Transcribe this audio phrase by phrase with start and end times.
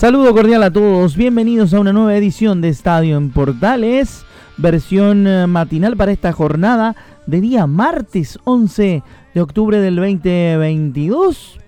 [0.00, 4.24] Saludo cordial a todos, bienvenidos a una nueva edición de Estadio en Portales,
[4.56, 6.96] versión eh, matinal para esta jornada
[7.26, 9.02] de día martes 11
[9.34, 11.58] de octubre del 2022.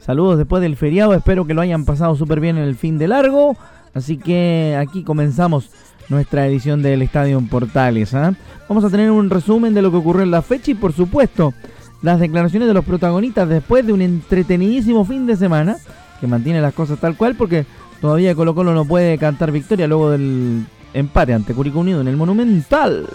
[0.00, 3.06] Saludos después del feriado, espero que lo hayan pasado súper bien en el fin de
[3.06, 3.56] largo.
[3.94, 5.70] Así que aquí comenzamos
[6.08, 8.14] nuestra edición del Estadio en Portales.
[8.14, 8.34] ¿ah?
[8.68, 11.54] Vamos a tener un resumen de lo que ocurrió en la fecha y por supuesto
[12.02, 15.76] las declaraciones de los protagonistas después de un entretenidísimo fin de semana
[16.20, 17.66] que mantiene las cosas tal cual porque
[18.00, 22.16] todavía Colo Colo no puede cantar victoria luego del empate ante Curicó Unido en el
[22.16, 23.08] Monumental.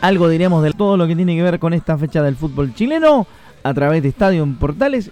[0.00, 3.26] Algo diremos de todo lo que tiene que ver con esta fecha del fútbol chileno
[3.62, 5.10] a través de Estadio en Portales.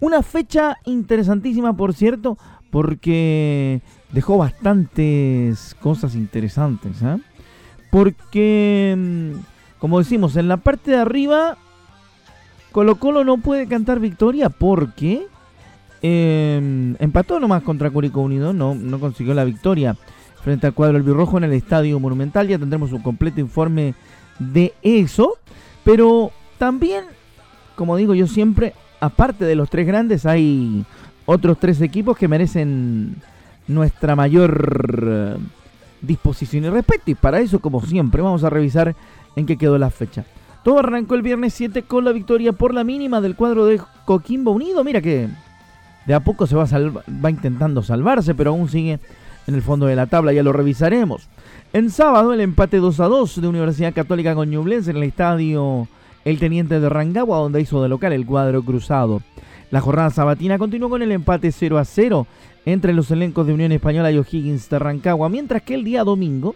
[0.00, 2.36] Una fecha interesantísima, por cierto,
[2.70, 3.80] porque
[4.14, 7.02] dejó bastantes cosas interesantes.
[7.02, 7.18] ¿ah?
[7.90, 11.58] Porque, mm, como decimos, en la parte de arriba,
[12.72, 15.26] Colo Colo no puede cantar victoria porque
[16.02, 19.96] eh, empató nomás contra Curicó Unido, no, no consiguió la victoria
[20.42, 22.46] frente al cuadro albirrojo en el Estadio Monumental.
[22.46, 23.94] Ya tendremos un completo informe
[24.38, 25.38] de eso.
[25.82, 27.04] Pero también,
[27.74, 30.84] como digo yo siempre, aparte de los tres grandes, hay
[31.26, 33.16] otros tres equipos que merecen
[33.66, 35.38] nuestra mayor
[36.00, 37.10] disposición y respeto.
[37.10, 38.94] Y para eso, como siempre, vamos a revisar
[39.36, 40.24] en qué quedó la fecha.
[40.62, 44.52] Todo arrancó el viernes 7 con la victoria por la mínima del cuadro de Coquimbo
[44.52, 44.82] Unido.
[44.84, 45.28] Mira que
[46.06, 48.98] de a poco se va, salva- va intentando salvarse, pero aún sigue
[49.46, 51.28] en el fondo de la tabla, ya lo revisaremos.
[51.74, 55.86] En sábado, el empate 2 a 2 de Universidad Católica con Ñublense en el estadio
[56.24, 59.20] El Teniente de Rancagua, donde hizo de local el cuadro cruzado.
[59.70, 62.26] La jornada sabatina continuó con el empate 0 a 0
[62.66, 66.54] entre los elencos de Unión Española y O'Higgins de Rancagua, mientras que el día domingo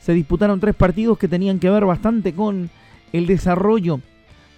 [0.00, 2.70] se disputaron tres partidos que tenían que ver bastante con
[3.12, 4.00] el desarrollo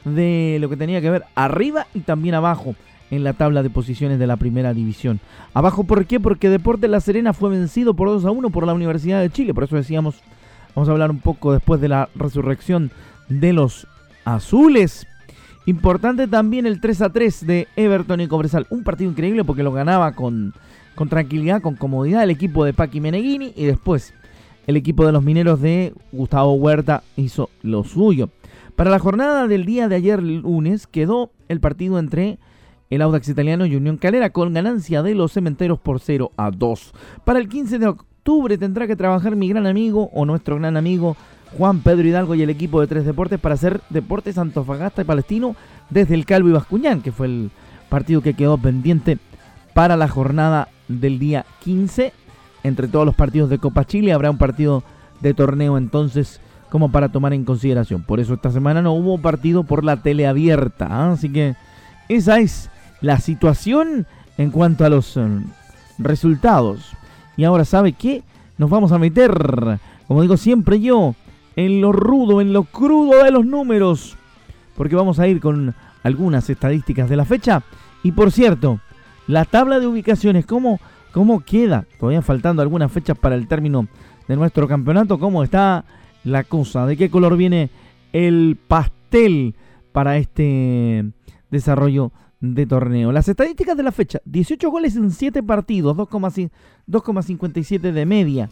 [0.05, 2.75] de lo que tenía que ver arriba y también abajo
[3.11, 5.21] en la tabla de posiciones de la primera división.
[5.55, 6.21] Abajo, ¿por qué?
[6.21, 9.55] Porque Deportes La Serena fue vencido por 2 a 1 por la Universidad de Chile.
[9.55, 10.17] Por eso decíamos,
[10.75, 12.91] vamos a hablar un poco después de la resurrección
[13.29, 13.87] de los
[14.25, 15.07] azules.
[15.69, 18.67] Importante también el 3 a 3 de Everton y Cobresal.
[18.71, 20.55] Un partido increíble porque lo ganaba con,
[21.11, 24.15] tranquilidad, con comodidad el equipo de Paqui Meneghini y después
[24.67, 28.31] el equipo de los mineros de Gustavo Huerta hizo lo suyo.
[28.77, 32.39] Para la jornada del día de ayer lunes quedó el partido entre
[32.89, 36.95] el Audax Italiano y Unión Calera con ganancia de los cementeros por 0 a 2.
[37.27, 41.15] Para el 15 de octubre tendrá que trabajar mi gran amigo o nuestro gran amigo
[41.57, 45.57] Juan Pedro Hidalgo y el equipo de Tres Deportes para hacer Deportes Antofagasta y Palestino
[45.91, 47.51] desde el Calvo y Bascuñán, que fue el
[47.89, 49.19] partido que quedó pendiente
[49.75, 52.13] para la jornada del día 15.
[52.65, 54.83] Entre todos los partidos de Copa Chile habrá un partido
[55.21, 58.03] de torneo entonces como para tomar en consideración.
[58.03, 60.87] Por eso esta semana no hubo partido por la tele abierta.
[60.91, 61.13] ¿ah?
[61.13, 61.55] Así que
[62.09, 62.71] esa es
[63.01, 64.07] la situación
[64.37, 65.27] en cuanto a los eh,
[65.99, 66.93] resultados.
[67.37, 68.23] Y ahora, ¿sabe qué?
[68.59, 71.15] Nos vamos a meter, como digo siempre yo,
[71.59, 74.17] en lo rudo, en lo crudo de los números.
[74.77, 75.75] Porque vamos a ir con
[76.05, 77.65] algunas estadísticas de la fecha.
[78.05, 78.79] Y por cierto,
[79.27, 80.79] la tabla de ubicaciones, ¿cómo,
[81.13, 81.85] cómo queda?
[81.99, 83.89] Todavía faltando algunas fechas para el término
[84.29, 85.19] de nuestro campeonato.
[85.19, 85.85] ¿Cómo está
[86.23, 86.87] la cosa?
[86.87, 87.71] ¿De qué color viene
[88.13, 89.57] el pastel
[89.91, 91.11] para este
[91.51, 93.11] desarrollo de torneo?
[93.11, 94.21] Las estadísticas de la fecha.
[94.27, 96.51] 18 goles en 7 partidos, 2,5
[96.87, 98.49] 2,57 de media.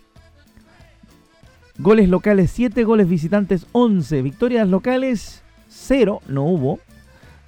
[1.79, 6.79] Goles locales 7, goles visitantes 11, victorias locales 0, no hubo.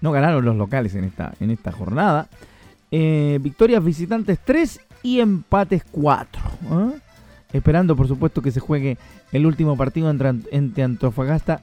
[0.00, 2.28] No ganaron los locales en esta, jornada.
[2.90, 6.42] Eh, victorias visitantes 3 y empates 4.
[6.70, 6.92] ¿ah?
[7.52, 8.98] Esperando, por supuesto, que se juegue
[9.32, 11.62] el último partido entre, entre Antofagasta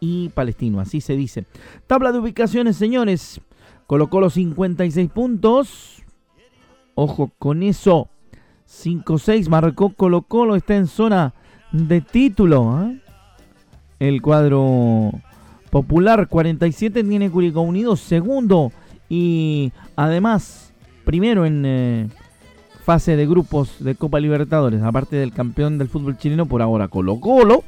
[0.00, 0.80] y Palestino.
[0.80, 1.46] Así se dice.
[1.86, 3.40] Tabla de ubicaciones, señores.
[3.86, 6.02] Colocó los 56 puntos.
[6.96, 8.08] Ojo con eso.
[8.68, 10.56] 5-6 marcó Colo Colo.
[10.56, 11.34] Está en zona
[11.72, 12.70] de título.
[12.70, 12.92] ¿ah?
[14.08, 15.12] el cuadro
[15.70, 16.26] popular.
[16.28, 18.72] 47 tiene Curicó Unido, segundo.
[19.08, 20.72] Y además,
[21.04, 22.08] primero en eh,
[22.84, 27.20] fase de grupos de Copa Libertadores, aparte del campeón del fútbol chileno por ahora Colo
[27.20, 27.62] Colo,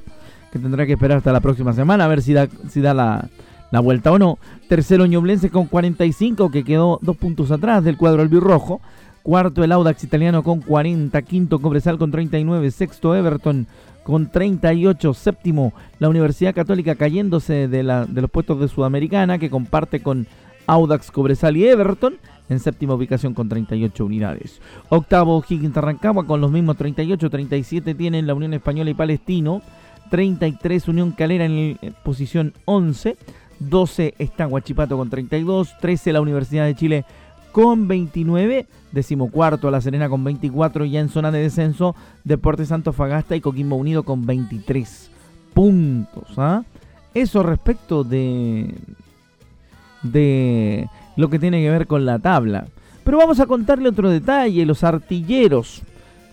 [0.52, 3.28] que tendrá que esperar hasta la próxima semana a ver si da, si da la,
[3.70, 4.38] la vuelta o no.
[4.68, 8.80] Tercero Ñublense con 45, que quedó dos puntos atrás del cuadro albirrojo.
[9.22, 11.22] Cuarto el Audax italiano con 40.
[11.22, 12.70] Quinto Cobresal con 39.
[12.72, 13.66] Sexto Everton
[14.04, 15.14] con 38.
[15.14, 20.28] Séptimo la Universidad Católica cayéndose de, la, los puestos de Sudamericana que comparte con
[20.66, 22.14] Audax, Cobresal y Everton
[22.48, 24.60] en séptima ubicación con 38 unidades.
[24.90, 27.30] Octavo Higgins Arrancagua con los mismos 38.
[27.30, 29.62] 37 tienen la Unión Española y Palestino.
[30.10, 33.16] 33 Unión Calera en posición 11.
[33.60, 35.78] 12 está Huachipato con 32.
[35.80, 37.04] 13 la Universidad de Chile
[37.54, 43.40] con 29, decimocuarto La Serena con 24, ya en zona de descenso, Deportes Fagasta y
[43.40, 45.08] Coquimbo Unido con 23
[45.54, 46.36] puntos.
[46.36, 46.64] ¿ah?
[47.14, 48.74] Eso respecto de,
[50.02, 52.66] de lo que tiene que ver con la tabla.
[53.04, 55.82] Pero vamos a contarle otro detalle, los artilleros.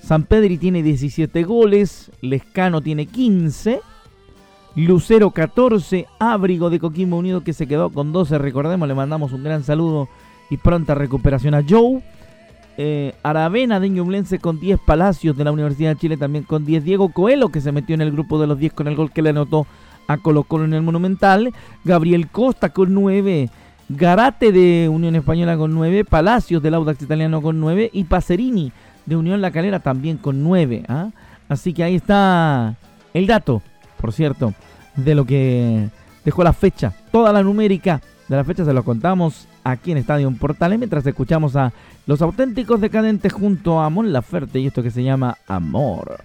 [0.01, 3.79] San Pedri tiene 17 goles, Lescano tiene 15,
[4.75, 9.43] Lucero 14, Ábrigo de Coquimbo Unido que se quedó con 12, recordemos, le mandamos un
[9.43, 10.09] gran saludo
[10.51, 12.03] y pronta recuperación a Joe.
[12.77, 16.83] Eh, Aravena de Ñublense con 10 Palacios de la Universidad de Chile también con 10
[16.83, 19.21] Diego Coelho que se metió en el grupo de los 10 con el gol que
[19.21, 19.67] le anotó
[20.07, 21.53] a Colo Colo en el Monumental
[21.83, 23.49] Gabriel Costa con 9
[23.89, 28.71] Garate de Unión Española con 9 Palacios del Audax Italiano con 9 y Pacerini
[29.05, 31.09] de Unión La Calera también con 9 ¿ah?
[31.49, 32.77] así que ahí está
[33.13, 33.61] el dato
[33.99, 34.53] por cierto
[34.95, 35.89] de lo que
[36.23, 40.31] dejó la fecha toda la numérica de la fecha se lo contamos aquí en Estadio
[40.39, 41.71] Portales mientras escuchamos a
[42.07, 46.21] Los Auténticos Decadentes junto a Mon Laferte y esto que se llama Amor.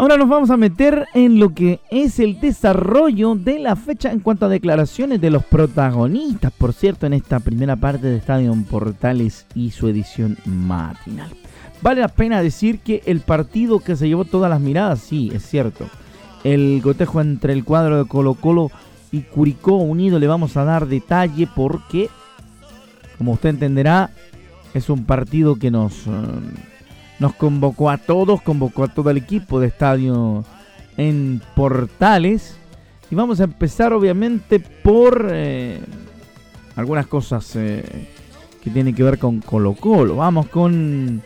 [0.00, 4.20] Ahora nos vamos a meter en lo que es el desarrollo de la fecha en
[4.20, 9.44] cuanto a declaraciones de los protagonistas, por cierto, en esta primera parte de Estadio Portales
[9.54, 11.28] y su edición matinal.
[11.82, 15.46] Vale la pena decir que el partido que se llevó todas las miradas, sí, es
[15.46, 15.84] cierto.
[16.44, 18.70] El gotejo entre el cuadro de Colo Colo
[19.12, 22.08] y Curicó Unido le vamos a dar detalle porque,
[23.18, 24.08] como usted entenderá,
[24.72, 26.06] es un partido que nos...
[26.06, 26.69] Eh,
[27.20, 30.42] nos convocó a todos, convocó a todo el equipo de estadio
[30.96, 32.56] en Portales.
[33.10, 35.80] Y vamos a empezar obviamente por eh,
[36.76, 38.08] algunas cosas eh,
[38.64, 40.16] que tienen que ver con Colo Colo.
[40.16, 41.22] Vamos con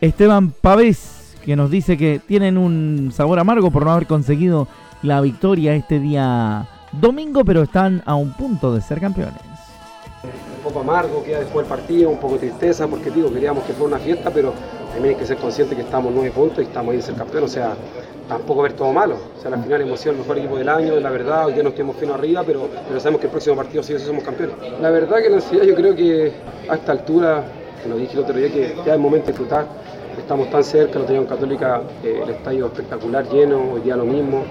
[0.00, 4.68] Esteban Pavés, que nos dice que tienen un sabor amargo por no haber conseguido
[5.02, 9.42] la victoria este día domingo, pero están a un punto de ser campeones
[10.24, 13.72] un poco amargo queda después del partido, un poco de tristeza, porque digo, queríamos que
[13.72, 14.52] fuera una fiesta, pero
[14.96, 17.44] también hay que ser consciente que estamos nueve puntos y estamos ahí en ser campeón,
[17.44, 17.74] o sea,
[18.26, 19.18] tampoco ver todo malo.
[19.36, 21.74] O sea, al final emoción el mejor equipo del año, la verdad, hoy día nos
[21.74, 24.56] quedamos fino arriba, pero, pero sabemos que el próximo partido sí somos campeones.
[24.80, 26.32] La verdad que la ansiedad yo creo que
[26.66, 27.44] a esta altura,
[27.82, 29.66] que lo dije el otro día, que ya es momento de disfrutar
[30.18, 34.44] estamos tan cerca, lo teníamos Católica, eh, el estadio espectacular, lleno, hoy día lo mismo.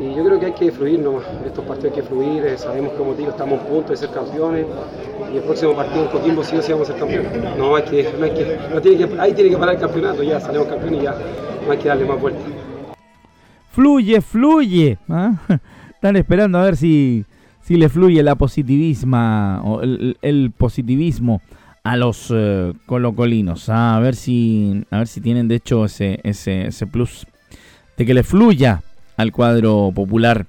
[0.00, 2.92] Y yo creo que hay que fluir nomás, estos partidos hay que fluir, eh, sabemos
[2.92, 4.66] que como digo, estamos a punto de ser campeones
[5.32, 7.56] y el próximo partido en Coquimbo sí o sí vamos a ser campeones.
[7.56, 11.00] No hay que, no tiene que, ahí tiene que parar el campeonato, ya salimos campeones
[11.00, 11.14] y ya
[11.64, 12.42] no hay que darle más vueltas.
[13.72, 14.98] Fluye, fluye.
[15.08, 15.34] ¿ah?
[15.94, 17.24] Están esperando a ver si,
[17.62, 21.40] si le fluye la positivismo o el positivismo
[21.86, 23.68] a los eh, colocolinos.
[23.68, 27.26] A ver si a ver si tienen de hecho ese, ese, ese plus
[27.96, 28.82] de que le fluya
[29.16, 30.46] al cuadro popular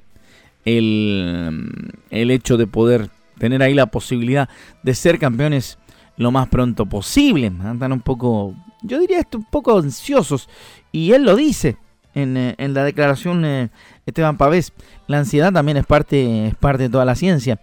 [0.66, 4.50] el, el hecho de poder tener ahí la posibilidad
[4.82, 5.78] de ser campeones
[6.18, 7.52] lo más pronto posible.
[7.64, 10.50] Andan un poco, yo diría esto, un poco ansiosos.
[10.92, 11.78] Y él lo dice
[12.16, 13.70] en, eh, en la declaración eh,
[14.08, 14.74] Esteban Pavés.
[15.06, 17.60] La ansiedad también es parte, es parte de toda la ciencia.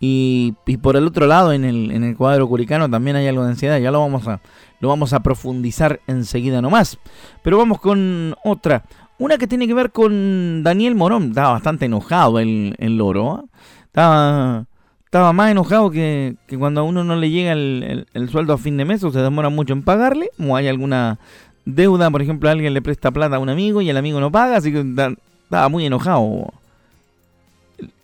[0.00, 3.50] Y, por el otro lado, en el, en el cuadro curicano también hay algo de
[3.50, 3.78] ansiedad.
[3.78, 4.40] Ya lo vamos a,
[4.80, 6.98] lo vamos a profundizar enseguida nomás.
[7.42, 8.84] Pero vamos con otra.
[9.18, 11.30] Una que tiene que ver con Daniel Morón.
[11.30, 13.32] Estaba bastante enojado el, el loro.
[13.32, 13.44] ¿ah?
[13.86, 14.66] Estaba,
[15.04, 18.84] estaba más enojado que, cuando a uno no le llega el, sueldo a fin de
[18.84, 20.30] mes o se demora mucho en pagarle.
[20.38, 21.18] O hay alguna
[21.64, 24.58] deuda, por ejemplo, alguien le presta plata a un amigo y el amigo no paga.
[24.58, 26.52] Así que estaba muy enojado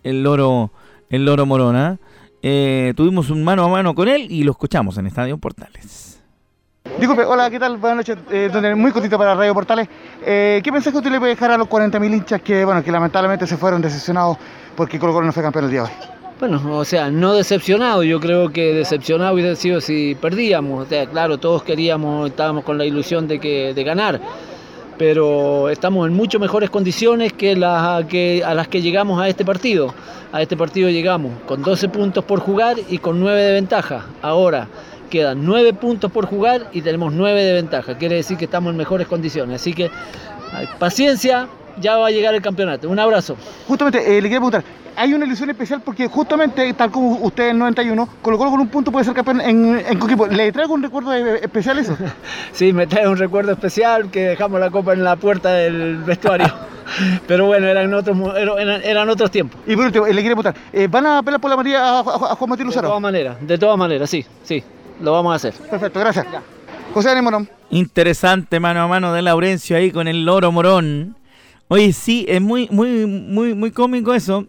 [0.03, 0.71] el loro
[1.09, 1.99] el Loro Morona.
[2.41, 6.21] Eh, tuvimos un mano a mano con él y lo escuchamos en Estadio Portales.
[6.99, 7.77] Disculpe, hola, ¿qué tal?
[7.77, 9.89] Buenas noches, eh, muy cortito para Radio Portales.
[10.23, 13.47] Eh, ¿Qué mensaje usted le puede dejar a los 40.000 hinchas que, bueno, que lamentablemente
[13.47, 14.37] se fueron decepcionados
[14.75, 15.93] porque Colo Colo no fue campeón el día de hoy?
[16.39, 20.85] Bueno, o sea, no decepcionado, yo creo que decepcionado hubiera sido si perdíamos.
[20.85, 24.19] O sea, claro, todos queríamos, estábamos con la ilusión de, que, de ganar,
[24.97, 29.43] pero estamos en mucho mejores condiciones que, las que a las que llegamos a este
[29.43, 29.93] partido.
[30.31, 34.05] A este partido llegamos con 12 puntos por jugar y con 9 de ventaja.
[34.21, 34.67] Ahora
[35.09, 37.97] quedan 9 puntos por jugar y tenemos 9 de ventaja.
[37.97, 39.61] Quiere decir que estamos en mejores condiciones.
[39.61, 39.89] Así que
[40.53, 41.47] ay, paciencia,
[41.79, 42.89] ya va a llegar el campeonato.
[42.89, 43.35] Un abrazo.
[43.67, 44.63] Justamente, eh, le quiero preguntar,
[44.97, 48.67] hay una ilusión especial porque justamente, tal como usted en 91, Colo Colo con un
[48.69, 50.27] punto puede ser campeón en, en Coquimbo.
[50.27, 51.97] ¿Le traigo un recuerdo eh, especial eso?
[52.53, 56.47] Sí, me trae un recuerdo especial que dejamos la copa en la puerta del vestuario.
[57.27, 59.59] Pero bueno, eran otros, mo- eran, eran otros tiempos.
[59.67, 61.99] Y por último, eh, le quiero preguntar, eh, ¿van a apelar por la María a,
[61.99, 62.87] a- a Juan Matías De Lucero?
[62.87, 64.63] todas maneras, de todas maneras, sí, sí,
[65.01, 65.53] lo vamos a hacer.
[65.69, 66.25] Perfecto, gracias.
[66.93, 67.49] José Daniel Morón.
[67.71, 71.15] Interesante mano a mano de Laurencio ahí con el loro morón.
[71.67, 74.45] Oye, sí, es muy, muy, muy, muy cómico eso.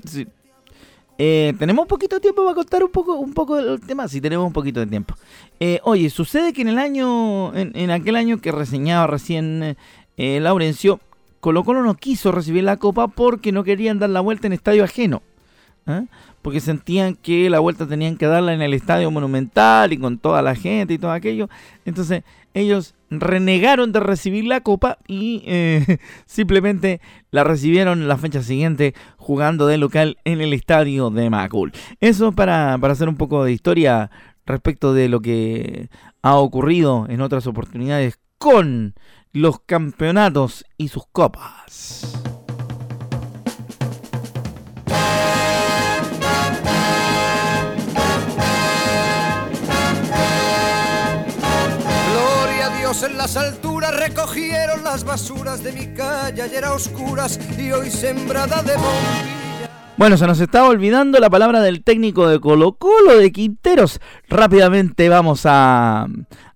[1.19, 4.07] Eh, tenemos un poquito de tiempo para contar un poco, un poco del tema.
[4.07, 5.15] Sí, tenemos un poquito de tiempo.
[5.59, 9.77] Eh, oye, sucede que en el año, en, en aquel año que reseñaba recién
[10.17, 11.01] eh, Laurencio,
[11.41, 14.85] Colo Colo no quiso recibir la copa porque no querían dar la vuelta en estadio
[14.85, 15.23] ajeno.
[15.87, 16.05] ¿ah?
[16.43, 20.43] Porque sentían que la vuelta tenían que darla en el estadio monumental y con toda
[20.43, 21.49] la gente y todo aquello.
[21.85, 22.25] Entonces
[22.57, 29.67] ellos renegaron de recibir la copa y eh, simplemente la recibieron la fecha siguiente jugando
[29.67, 31.73] de local en el estadio de Macul.
[32.01, 34.11] Eso para, para hacer un poco de historia
[34.47, 35.91] respecto de lo que
[36.23, 38.95] ha ocurrido en otras oportunidades con
[39.33, 42.36] los campeonatos y sus copas.
[53.03, 58.63] En las alturas, recogieron las basuras de mi calle, ayer a oscuras y hoy sembrada
[58.63, 59.67] de bombilla.
[59.99, 64.01] Bueno, se nos estaba olvidando la palabra del técnico de Colo Colo de Quinteros.
[64.31, 66.07] Rápidamente vamos a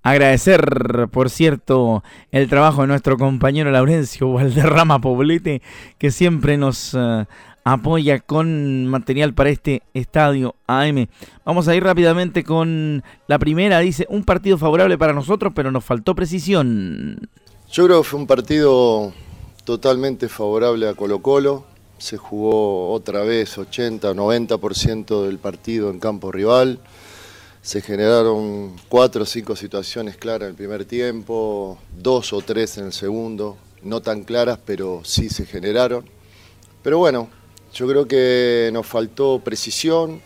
[0.03, 5.61] agradecer, por cierto, el trabajo de nuestro compañero Laurencio Valderrama Poblete,
[5.99, 7.27] que siempre nos eh,
[7.73, 11.07] apoya con material para este estadio AM.
[11.45, 13.79] Vamos a ir rápidamente con la primera.
[13.79, 17.29] Dice, un partido favorable para nosotros, pero nos faltó precisión.
[17.71, 19.13] Yo creo que fue un partido
[19.65, 21.65] totalmente favorable a Colo Colo.
[21.99, 26.81] Se jugó otra vez 80 90% del partido en campo rival.
[27.63, 32.87] Se generaron cuatro o cinco situaciones claras en el primer tiempo, dos o tres en
[32.87, 36.07] el segundo, no tan claras, pero sí se generaron.
[36.83, 37.29] Pero bueno,
[37.73, 40.21] yo creo que nos faltó precisión,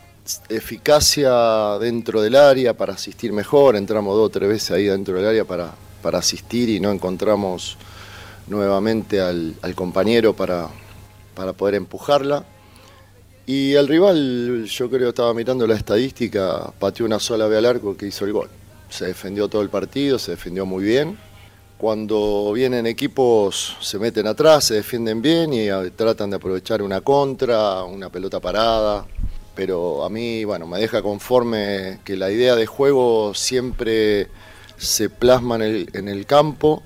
[0.48, 3.76] eficacia dentro del área para asistir mejor.
[3.76, 5.72] Entramos dos o tres veces ahí dentro del área para,
[6.02, 7.76] para asistir y no encontramos
[8.46, 10.68] nuevamente al, compañero para,
[11.34, 12.44] para poder empujarla.
[13.46, 17.94] Y el rival, yo creo, estaba mirando la estadística, pateó una sola vez al arco
[17.94, 18.48] que hizo el gol.
[18.88, 21.18] Se defendió todo el partido, se defendió muy bien.
[21.84, 27.02] Cuando vienen equipos se meten atrás, se defienden bien y eh, tratan de aprovechar una
[27.02, 29.04] contra, una pelota parada.
[29.54, 34.28] Pero a mí, bueno, me deja conforme que la idea de juego siempre
[34.78, 36.82] se plasma en el, campo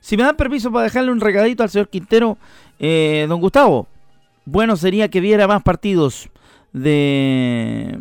[0.00, 2.38] Si me dan permiso para dejarle un recadito al señor Quintero,
[2.78, 3.86] eh, don Gustavo,
[4.46, 6.30] bueno sería que viera más partidos
[6.72, 7.98] de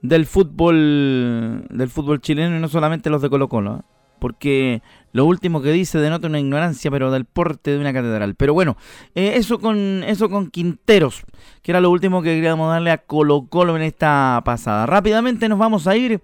[0.00, 3.97] del fútbol del fútbol chileno y no solamente los de Colo Colo, ¿eh?
[4.18, 4.82] Porque
[5.12, 8.34] lo último que dice denota una ignorancia, pero del porte de una catedral.
[8.34, 8.76] Pero bueno,
[9.14, 11.24] eh, eso con eso con Quinteros,
[11.62, 14.86] que era lo último que queríamos darle a Colo Colo en esta pasada.
[14.86, 16.20] Rápidamente nos vamos a ir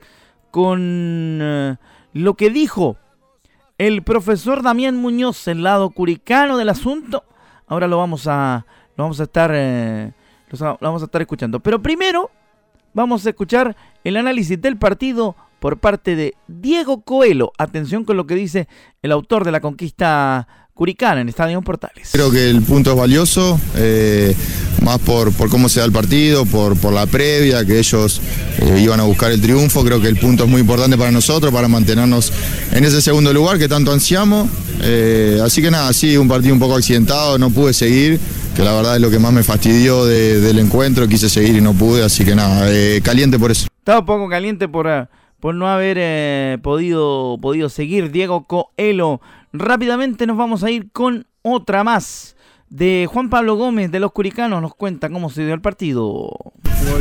[0.51, 1.77] con eh,
[2.13, 2.97] lo que dijo
[3.79, 7.25] el profesor Damián Muñoz, el lado curicano del asunto.
[7.67, 10.13] Ahora lo vamos a, lo vamos a estar, eh,
[10.51, 11.61] lo vamos a estar escuchando.
[11.61, 12.31] Pero primero
[12.93, 15.35] vamos a escuchar el análisis del partido
[15.65, 17.51] por parte de Diego Coelho.
[17.57, 18.69] Atención con lo que dice
[19.01, 22.11] el autor de la conquista curicana en Estadio Portales.
[22.13, 24.37] Creo que el punto es valioso, eh,
[24.83, 28.21] más por, por cómo se da el partido, por, por la previa, que ellos
[28.59, 29.83] eh, iban a buscar el triunfo.
[29.83, 32.31] Creo que el punto es muy importante para nosotros, para mantenernos
[32.71, 34.51] en ese segundo lugar que tanto ansiamos.
[34.83, 38.21] Eh, así que nada, sí, un partido un poco accidentado, no pude seguir,
[38.55, 41.63] que la verdad es lo que más me fastidió de- del encuentro, quise seguir y
[41.63, 43.67] no pude, así que nada, eh, caliente por eso.
[43.79, 45.09] Estaba un poco caliente por,
[45.45, 49.21] por no haber eh, podido, podido seguir Diego Coelho.
[49.53, 52.35] Rápidamente nos vamos a ir con otra más
[52.71, 54.63] de Juan Pablo Gómez de los Curicanos.
[54.63, 56.31] Nos cuenta cómo se dio el partido.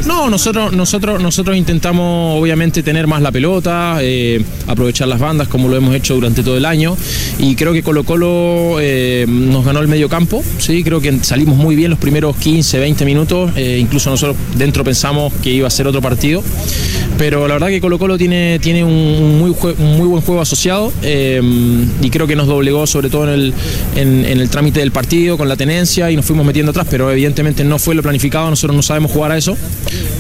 [0.06, 5.70] No, nosotros, nosotros, nosotros intentamos obviamente tener más la pelota, eh, aprovechar las bandas como
[5.70, 6.98] lo hemos hecho durante todo el año
[7.38, 10.84] y creo que Colo Colo eh, nos ganó el medio campo, ¿sí?
[10.84, 15.52] creo que salimos muy bien los primeros 15, 20 minutos, incluso nosotros dentro pensamos que
[15.52, 16.44] iba a ser otro partido,
[17.18, 22.10] pero la verdad que Colo Colo tiene, tiene un, muy, muy buen juego asociado y
[22.10, 23.54] creo que nos doblegó sobre todo en el,
[23.96, 27.12] en, en el trámite del partido con la tenencia y nos fuimos metiendo atrás, pero
[27.12, 29.56] evidentemente no fue lo planificado, nosotros no sabemos jugar a eso,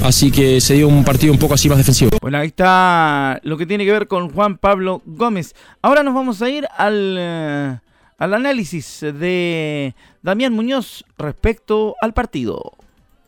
[0.04, 2.12] así que se dio un partido un poco así más defensivo.
[2.22, 5.56] Bueno, ahí está lo que tiene que ver con Juan Pablo Gómez.
[5.82, 7.78] Ahora nos vamos a ir al, eh,
[8.18, 12.74] al análisis de Damián Muñoz respecto al partido.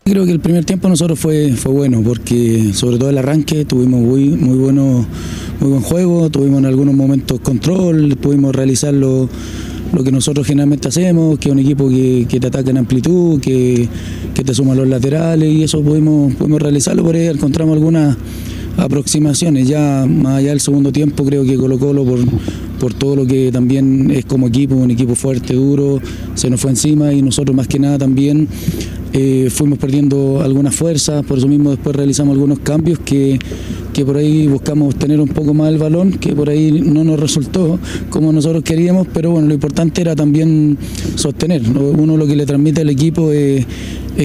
[0.08, 4.02] Creo que el primer tiempo nosotros fue, fue bueno, porque sobre todo el arranque tuvimos
[4.02, 5.04] muy, muy, bueno,
[5.60, 9.28] muy buen juego, tuvimos en algunos momentos control, pudimos realizarlo
[9.92, 13.90] lo que nosotros generalmente hacemos, que es un equipo que, te ataca en amplitud, que,
[14.36, 18.16] te suma los laterales y eso pudimos, pudimos realizarlo, por ahí encontramos algunas
[18.78, 19.68] aproximaciones.
[19.68, 22.20] Ya más allá del segundo tiempo creo que Colo Colo por,
[22.80, 26.00] por todo lo que también es como equipo, un equipo fuerte, duro,
[26.36, 28.48] se nos fue encima y nosotros más que nada también
[29.18, 33.40] eh, fuimos perdiendo algunas fuerzas, por eso mismo después realizamos algunos cambios que,
[33.94, 37.18] que por ahí buscamos tener un poco más el balón, que por ahí no nos
[37.18, 37.80] resultó
[38.10, 40.78] como nosotros queríamos, pero bueno, lo importante era también
[41.16, 41.62] sostener.
[41.66, 43.66] Uno lo que le transmite al equipo es,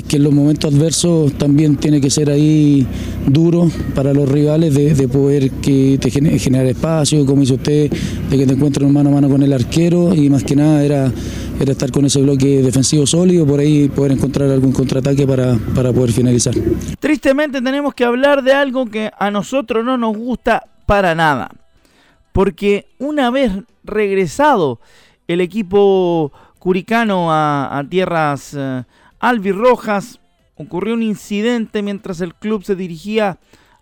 [0.08, 2.84] que en los momentos adversos también tiene que ser ahí
[3.28, 6.00] duro para los rivales de, poder que
[6.40, 7.92] generar espacio, como dice usted,
[8.28, 11.12] de que te encuentres mano a mano con el arquero y más que nada era
[11.60, 15.92] era estar con ese bloque defensivo sólido, por ahí poder encontrar algún contraataque para, para
[15.92, 16.54] poder finalizar.
[16.98, 21.50] Tristemente tenemos que hablar de algo que a nosotros no nos gusta para nada,
[22.32, 23.52] porque una vez
[23.84, 24.80] regresado
[25.28, 28.84] el equipo curicano a, tierras uh,
[29.18, 30.18] albirrojas,
[30.56, 33.38] ocurrió un incidente mientras el club se dirigía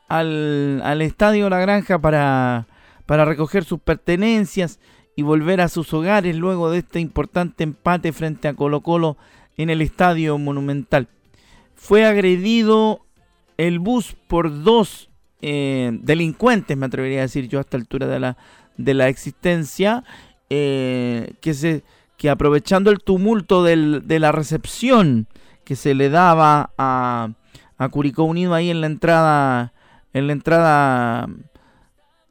[0.08, 2.66] al, al estadio La Granja para,
[3.06, 4.78] para recoger sus pertenencias
[5.18, 9.16] y volver a sus hogares luego de este importante empate frente a Colo Colo
[9.56, 11.08] en el Estadio Monumental.
[11.74, 13.04] Fue agredido
[13.56, 15.10] el bus por dos
[15.42, 18.36] eh, delincuentes, me atrevería a decir yo a esta altura de la,
[18.76, 20.04] de la existencia,
[20.50, 21.82] eh, que, se,
[22.16, 25.26] que aprovechando el tumulto de la recepción
[25.64, 27.30] que se le daba a,
[27.76, 29.72] a Curicó Unido ahí en la entrada,
[30.12, 31.28] en la entrada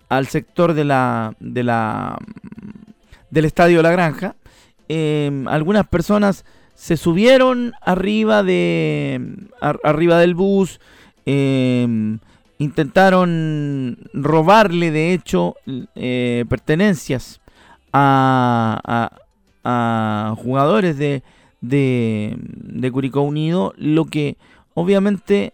[0.09, 2.17] al sector de la, de la
[3.29, 4.35] del Estadio La Granja,
[4.87, 9.19] em, algunas personas se subieron arriba de
[9.59, 10.79] arriba del bus,
[11.25, 12.19] em,
[12.59, 15.55] intentaron robarle de hecho
[15.95, 17.41] eh, pertenencias
[17.93, 19.11] a,
[20.37, 21.23] jugadores de,
[21.59, 24.37] de, de, Curicó Unido, lo que
[24.75, 25.53] obviamente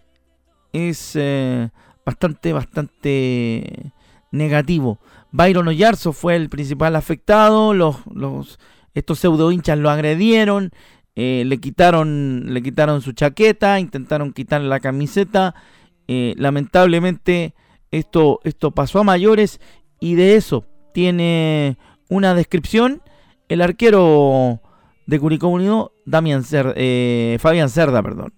[0.71, 1.69] es eh,
[2.05, 3.92] bastante, bastante
[4.33, 4.99] negativo.
[5.31, 8.59] Byron Oyarzo fue el principal afectado, los, los,
[8.93, 10.71] estos pseudo hinchas lo agredieron,
[11.15, 15.55] eh, le, quitaron, le quitaron su chaqueta, intentaron quitarle la camiseta.
[16.07, 17.53] Eh, lamentablemente
[17.91, 19.61] esto, esto pasó a mayores
[19.99, 21.77] y de eso tiene
[22.09, 23.01] una descripción
[23.47, 24.61] el arquero
[25.05, 28.33] de Curicó Unido, Damián eh, Fabián Cerda, perdón.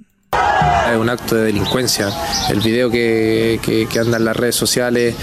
[0.91, 2.09] Es un acto de delincuencia.
[2.49, 3.59] El video que,
[3.99, 5.15] anda en las redes sociales,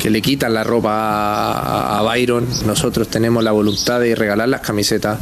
[0.00, 5.18] que le quitan la ropa a, Byron, nosotros tenemos la voluntad de regalar las camisetas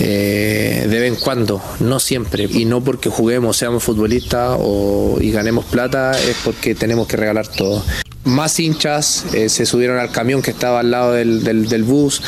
[0.00, 2.44] eh, de vez en cuando, no siempre.
[2.50, 7.46] Y no porque juguemos, seamos futbolistas o, y ganemos plata, es porque tenemos que regalar
[7.46, 7.84] todo
[8.24, 12.22] más hinchas eh, se subieron al camión que estaba al lado del, bus,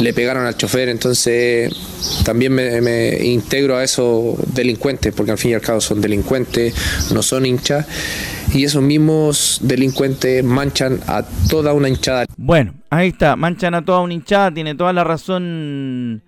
[0.00, 1.74] le pegaron al chofer, entonces
[2.24, 6.74] también me, integro a esos delincuentes, porque al fin y al cabo son delincuentes,
[7.12, 7.86] no son hinchas,
[8.52, 12.26] y esos mismos delincuentes manchan a toda una hinchada.
[12.36, 16.22] Bueno, ahí está, manchan a toda una hinchada, tiene toda la razón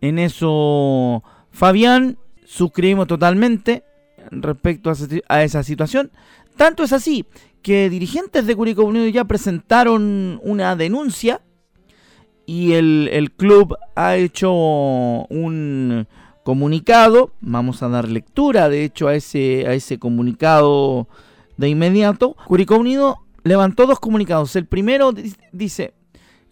[0.00, 3.82] en eso Fabián, suscribimos totalmente
[4.30, 4.92] respecto
[5.28, 6.10] a esa situación.
[6.56, 7.24] Tanto es así
[7.62, 11.40] que dirigentes de Curicó Unido ya presentaron una denuncia
[12.46, 16.06] y el, club ha hecho un
[16.44, 17.32] comunicado.
[17.40, 21.08] Vamos a dar lectura, de hecho, a ese, a ese comunicado
[21.58, 22.36] de inmediato.
[22.46, 24.56] Curicó Unido levantó dos comunicados.
[24.56, 25.12] El primero
[25.52, 25.92] dice,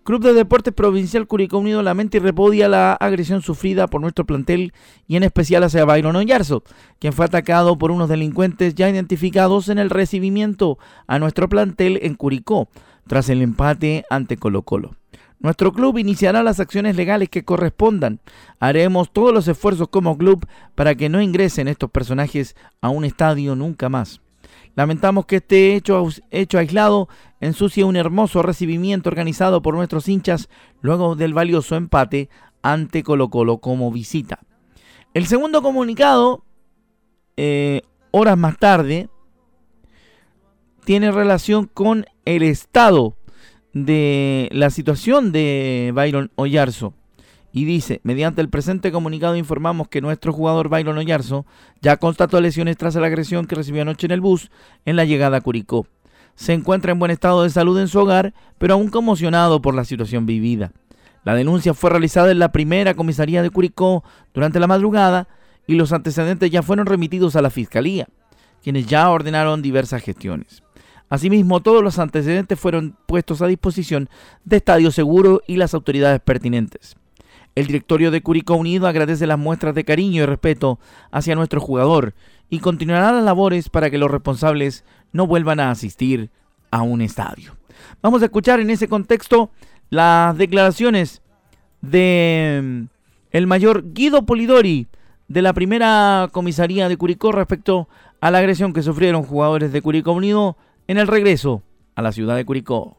[0.07, 4.73] Club de Deportes Provincial Curicó Unido lamenta y repudia la agresión sufrida por nuestro plantel
[5.09, 6.62] y en especial hacia Byron Oyarzo,
[7.01, 12.14] quien fue atacado por unos delincuentes ya identificados en el recibimiento a nuestro plantel en
[12.14, 12.69] Curicó,
[13.09, 14.95] tras el empate ante Colo Colo.
[15.40, 18.21] Nuestro club iniciará las acciones legales que correspondan.
[18.61, 23.57] Haremos todos los esfuerzos como club para que no ingresen estos personajes a un estadio
[23.57, 24.21] nunca más.
[24.77, 27.09] Lamentamos que este hecho, hecho aislado
[27.41, 30.51] ensucie un hermoso recibimiento organizado por nuestros hinchas
[30.83, 32.29] luego del valioso empate
[32.61, 34.41] ante Colo Colo como visita.
[35.15, 36.45] El segundo comunicado,
[37.39, 39.09] eh, horas más tarde,
[40.85, 43.17] tiene relación con el estado
[43.73, 46.93] de la situación de Byron Oyarzo.
[47.57, 51.47] Y dice, mediante el presente comunicado informamos que nuestro jugador Byron Oyarzo
[51.81, 54.51] ya constató lesiones tras la agresión que recibió anoche en el bus
[54.85, 55.87] en la llegada a Curicó.
[56.35, 59.87] Se encuentra en buen estado de salud en su hogar, pero aún conmocionado por la
[59.87, 60.73] situación vivida.
[61.25, 65.27] La denuncia fue realizada en la primera comisaría de Curicó durante la madrugada
[65.66, 68.07] y los antecedentes ya fueron remitidos a la Fiscalía,
[68.62, 70.62] quienes ya ordenaron diversas gestiones.
[71.09, 74.11] Asimismo, todos los antecedentes fueron puestos a disposición
[74.45, 76.97] de Estadio Seguro y las autoridades pertinentes.
[77.57, 80.79] El directorio de Curicó Unido agradece las muestras de cariño y respeto
[81.11, 82.12] hacia nuestro jugador
[82.51, 86.31] y continuará las labores para que los responsables no vuelvan a asistir
[86.71, 87.57] a un estadio.
[88.03, 89.51] Vamos a escuchar en ese contexto
[89.88, 91.23] las declaraciones
[91.81, 92.83] de mm,
[93.31, 94.87] el mayor Guido Polidori
[95.29, 97.88] de la primera comisaría de Curicó respecto
[98.21, 101.62] a la agresión que sufrieron jugadores de Curicó Unido en el regreso
[101.95, 102.99] a la ciudad de Curicó.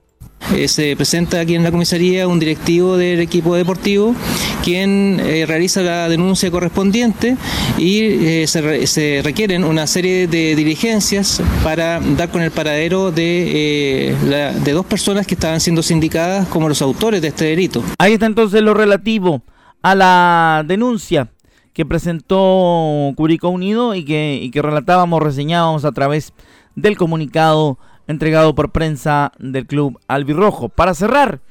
[0.56, 4.16] Eh, se presenta aquí en la comisaría un directivo del equipo deportivo
[4.64, 7.36] quien eh, realiza la denuncia correspondiente
[7.78, 14.16] y eh, se, requieren una serie de diligencias para dar con el paradero de,
[14.64, 17.84] de dos personas que estaban siendo sindicadas como los autores de este delito.
[17.98, 19.42] Ahí está entonces lo relativo
[19.82, 21.30] a la denuncia
[21.74, 26.34] que presentó Curicó Unido y que, y que relatábamos, reseñábamos a través
[26.76, 30.70] del comunicado entregado por prensa del club albirrojo.
[30.70, 31.42] Para cerrar,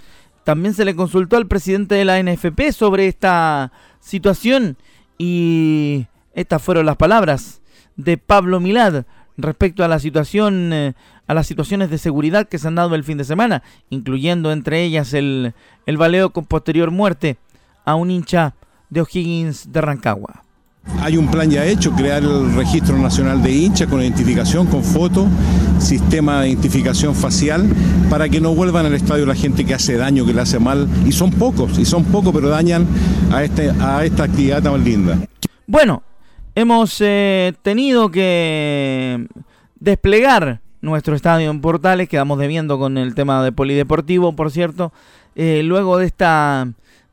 [0.45, 4.77] también se le consultó al presidente de la NFP sobre esta situación
[5.19, 7.61] y estas fueron las palabras
[7.97, 9.05] de Pablo Milad
[9.37, 10.95] respecto a la situación eh,
[11.27, 14.85] a las situaciones de seguridad que se han dado el fin de semana, incluyendo entre
[14.85, 17.37] ellas el, el baleo con posterior muerte
[17.85, 18.55] a un hincha
[18.91, 20.46] de O'Higgins de Rancagua.
[21.01, 25.27] Hay un plan ya hecho, crear el registro nacional de hinchas con identificación, con foto,
[25.79, 27.69] sistema de identificación facial,
[28.11, 30.89] para que no vuelvan al estadio la gente que hace daño, que le hace mal,
[31.07, 32.87] y son pocos, y son pocos, pero dañan
[33.33, 33.73] a, este,
[34.03, 35.19] esta actividad tan linda.
[35.67, 36.03] Bueno,
[36.55, 39.27] hemos eh, tenido que
[39.79, 44.93] desplegar nuestro estadio en Portales, quedamos debiendo con el tema de polideportivo, por cierto,
[45.35, 46.67] eh, luego de esta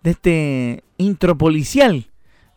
[0.03, 2.07] de este intro policial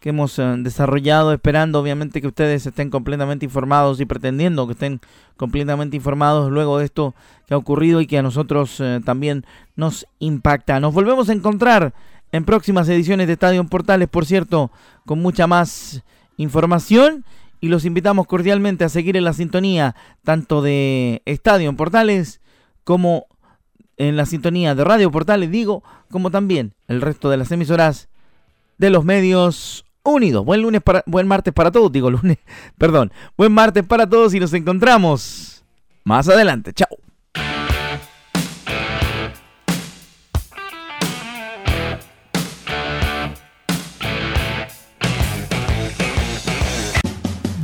[0.06, 5.00] que hemos eh, desarrollado, esperando obviamente que ustedes estén completamente informados y pretendiendo que estén
[5.36, 7.16] completamente informados luego de esto
[7.48, 10.78] que ha ocurrido y que a nosotros eh, también nos impacta.
[10.78, 11.92] Nos volvemos a encontrar
[12.30, 14.70] en próximas ediciones de Estadio en Portales, por cierto,
[15.06, 16.04] con mucha más
[16.36, 17.24] información
[17.60, 22.40] y los invitamos cordialmente a seguir en la sintonía tanto de Estadio en Portales
[22.84, 23.26] como
[23.96, 28.08] en la sintonía de Radio Portales, digo, como también el resto de las emisoras
[28.78, 30.44] de los medios unidos.
[30.44, 32.38] Buen lunes para, buen martes para todos, digo lunes,
[32.78, 33.12] perdón.
[33.36, 35.64] Buen martes para todos y nos encontramos
[36.04, 36.72] más adelante.
[36.72, 36.88] Chao.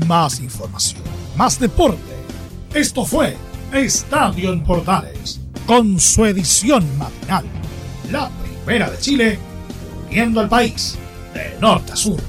[0.06, 1.02] Más información,
[1.36, 2.00] más deporte.
[2.74, 3.36] Esto fue
[3.72, 7.44] Estadio en Portales, con su edición matinal.
[8.10, 8.30] La
[8.64, 9.38] primera de Chile,
[10.10, 10.98] uniendo al país
[11.34, 12.20] eh, nord a sud.